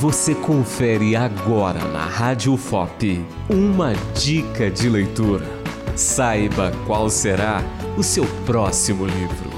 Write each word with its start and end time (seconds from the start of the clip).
Você 0.00 0.32
confere 0.32 1.16
agora 1.16 1.80
na 1.88 2.04
Rádio 2.04 2.56
FOP 2.56 3.20
uma 3.50 3.94
dica 4.14 4.70
de 4.70 4.88
leitura. 4.88 5.44
Saiba 5.96 6.70
qual 6.86 7.10
será 7.10 7.64
o 7.96 8.02
seu 8.04 8.24
próximo 8.46 9.04
livro. 9.04 9.50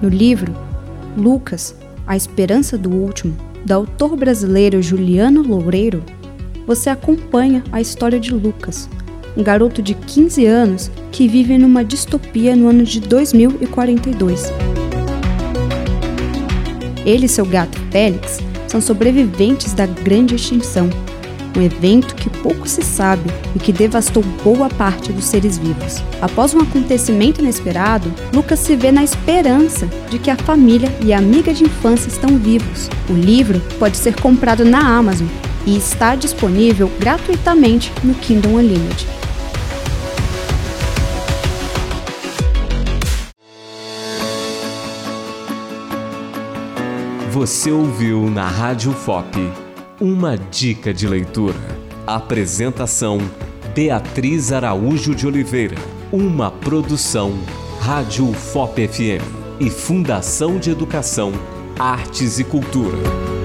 No 0.00 0.08
livro 0.08 0.54
Lucas, 1.14 1.76
A 2.06 2.16
Esperança 2.16 2.78
do 2.78 2.88
Último, 2.88 3.36
do 3.66 3.74
autor 3.74 4.16
brasileiro 4.16 4.80
Juliano 4.80 5.42
Loureiro, 5.42 6.02
você 6.68 6.90
acompanha 6.90 7.64
a 7.72 7.80
história 7.80 8.20
de 8.20 8.30
Lucas, 8.30 8.90
um 9.34 9.42
garoto 9.42 9.80
de 9.80 9.94
15 9.94 10.44
anos 10.44 10.90
que 11.10 11.26
vive 11.26 11.56
numa 11.56 11.82
distopia 11.82 12.54
no 12.54 12.68
ano 12.68 12.84
de 12.84 13.00
2042. 13.00 14.52
Ele 17.06 17.24
e 17.24 17.28
seu 17.28 17.46
gato 17.46 17.80
Félix 17.90 18.40
são 18.66 18.82
sobreviventes 18.82 19.72
da 19.72 19.86
grande 19.86 20.34
extinção, 20.34 20.90
um 21.56 21.62
evento 21.62 22.14
que 22.14 22.28
pouco 22.28 22.68
se 22.68 22.82
sabe 22.82 23.30
e 23.56 23.58
que 23.58 23.72
devastou 23.72 24.22
boa 24.44 24.68
parte 24.68 25.10
dos 25.10 25.24
seres 25.24 25.56
vivos. 25.56 26.02
Após 26.20 26.52
um 26.52 26.60
acontecimento 26.60 27.40
inesperado, 27.40 28.12
Lucas 28.30 28.58
se 28.58 28.76
vê 28.76 28.92
na 28.92 29.02
esperança 29.02 29.88
de 30.10 30.18
que 30.18 30.30
a 30.30 30.36
família 30.36 30.94
e 31.02 31.14
a 31.14 31.18
amiga 31.18 31.54
de 31.54 31.64
infância 31.64 32.08
estão 32.08 32.36
vivos. 32.36 32.90
O 33.08 33.14
livro 33.14 33.58
pode 33.78 33.96
ser 33.96 34.20
comprado 34.20 34.66
na 34.66 34.80
Amazon 34.80 35.26
e 35.68 35.76
está 35.76 36.14
disponível 36.14 36.90
gratuitamente 36.98 37.92
no 38.02 38.14
Kindle 38.14 38.54
Unlimited. 38.54 39.06
Você 47.30 47.70
ouviu 47.70 48.30
na 48.30 48.48
Rádio 48.48 48.92
FOP 48.92 49.36
uma 50.00 50.38
dica 50.38 50.94
de 50.94 51.06
leitura. 51.06 51.58
Apresentação 52.06 53.18
Beatriz 53.74 54.50
Araújo 54.50 55.14
de 55.14 55.26
Oliveira. 55.26 55.76
Uma 56.10 56.50
produção 56.50 57.38
Rádio 57.78 58.32
FOP 58.32 58.88
FM 58.88 59.22
e 59.60 59.68
Fundação 59.68 60.58
de 60.58 60.70
Educação, 60.70 61.30
Artes 61.78 62.38
e 62.38 62.44
Cultura. 62.44 63.37